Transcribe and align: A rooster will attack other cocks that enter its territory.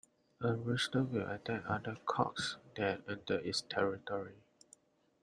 A 0.41 0.55
rooster 0.55 1.03
will 1.03 1.29
attack 1.29 1.61
other 1.67 1.95
cocks 2.07 2.57
that 2.75 3.03
enter 3.07 3.37
its 3.37 3.61
territory. 3.61 4.33